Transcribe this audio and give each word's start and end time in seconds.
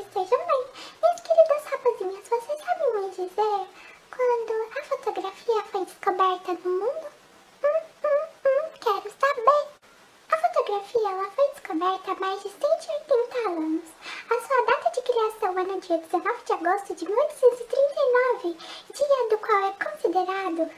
estejam 0.00 0.38
bem. 0.38 0.66
Minhas 1.02 1.20
queridas 1.20 1.64
rapazinhas, 1.64 2.28
vocês 2.28 2.60
sabem 2.60 3.00
me 3.00 3.10
dizer 3.10 3.68
quando 4.14 4.78
a 4.78 4.82
fotografia 4.84 5.62
foi 5.70 5.84
descoberta 5.84 6.52
no 6.52 6.70
mundo? 6.70 7.06
Hum, 7.64 7.80
hum, 8.04 8.26
hum, 8.44 8.70
quero 8.80 9.12
saber. 9.18 9.66
A 10.30 10.36
fotografia 10.36 11.08
ela 11.08 11.30
foi 11.30 11.48
descoberta 11.48 12.12
há 12.12 12.14
mais 12.16 12.42
de 12.42 12.48
180 12.50 13.38
anos. 13.48 13.82
A 14.30 14.40
sua 14.46 14.66
data 14.66 14.90
de 14.90 15.02
criação 15.02 15.58
é 15.58 15.64
no 15.64 15.80
dia 15.80 15.98
19 15.98 16.44
de 16.44 16.52
agosto 16.52 16.94
de 16.94 17.04
1839, 17.06 18.56
dia 18.94 19.28
do 19.30 19.38
qual 19.38 19.64
é 19.64 19.72
considerado 19.84 20.70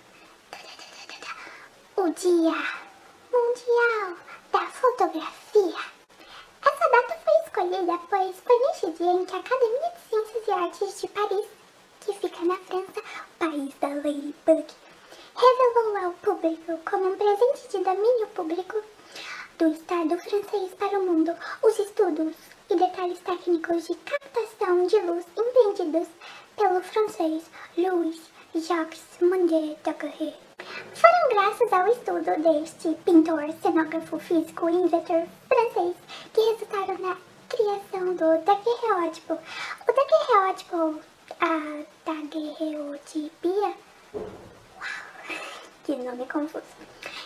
o 1.97 2.11
Dia 2.11 2.55
Mundial 3.33 4.17
da 4.53 4.67
Fotografia. 4.69 5.99
Essa 6.65 6.89
data 6.91 7.19
foi 7.25 7.35
escolhida 7.45 7.99
pois 8.09 8.37
em 9.01 9.25
que 9.25 9.37
a 9.37 9.39
Academia 9.39 9.93
de 9.95 10.09
Ciências 10.09 10.49
e 10.49 10.51
Artes 10.51 11.01
de 11.01 11.09
Paris, 11.09 11.47
que 12.01 12.13
fica 12.15 12.45
na 12.45 12.57
França, 12.57 13.01
o 13.01 13.39
país 13.39 13.73
da 13.81 13.89
Ladybug, 13.89 14.65
revelou 15.37 15.97
ao 16.05 16.13
público 16.15 16.79
como 16.85 17.13
um 17.13 17.17
presente 17.17 17.69
de 17.71 17.85
domínio 17.85 18.27
público 18.35 18.83
do 19.59 19.69
Estado 19.69 20.19
francês 20.19 20.75
para 20.75 20.99
o 20.99 21.07
mundo 21.07 21.33
os 21.63 21.79
estudos 21.79 22.35
e 22.69 22.75
detalhes 22.75 23.21
técnicos 23.21 23.87
de 23.87 23.95
captação 23.95 24.87
de 24.89 25.01
luz 25.01 25.25
empreendidos 25.37 26.09
pelo 26.57 26.81
francês 26.83 27.45
Louis 27.77 28.21
Jacques 28.55 29.03
Mondier 29.21 29.77
Daguerre. 29.85 30.35
Foram 30.93 31.29
graças 31.31 31.73
ao 31.73 31.87
estudo 31.87 32.43
deste 32.43 32.95
pintor, 33.05 33.53
cenógrafo, 33.63 34.19
físico 34.19 34.69
e 34.69 34.75
inventor 34.75 35.25
francês 35.49 35.97
que 36.33 36.41
resultaram 36.41 36.99
na 36.99 37.17
criação 37.49 38.15
do 38.15 38.45
daguerreótipo. 38.45 39.35
O 39.35 39.93
daguerreótipo, 39.93 41.01
a 41.41 41.85
daguerreotipia, 42.05 43.75
que 45.85 45.97
nome 45.97 46.27
confuso, 46.27 46.65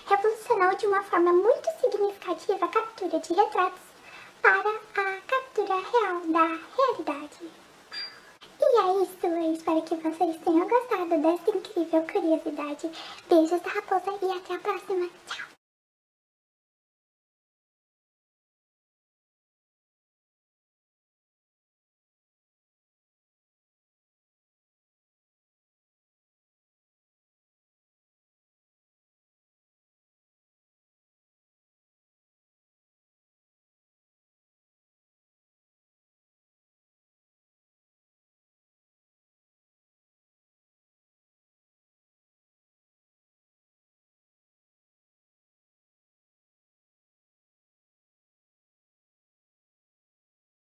revolucionou 0.06 0.74
de 0.76 0.86
uma 0.86 1.02
forma 1.02 1.32
muito 1.32 1.68
significativa 1.80 2.64
a 2.64 2.68
captura 2.68 3.18
de 3.18 3.34
retratos 3.34 3.80
para 4.42 4.70
a 4.70 5.20
captura 5.20 5.74
real 5.74 6.20
da 6.26 6.58
realidade. 6.76 7.50
E 8.60 8.78
é 8.78 9.02
isso, 9.02 9.26
eu 9.26 9.52
espero 9.52 9.82
que 9.82 9.96
vocês 9.96 10.36
tenham 10.44 10.68
gostado 10.68 11.18
dessa 11.18 11.50
incrível 11.50 12.02
curiosidade. 12.02 12.90
Beijos 13.28 13.60
da 13.60 13.70
raposa 13.70 14.18
e 14.22 14.30
até 14.30 14.54
a 14.54 14.58
próxima. 14.58 15.08
Tchau! 15.26 15.51